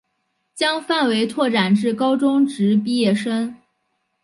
[0.55, 3.55] 将范围拓展至高中职毕业生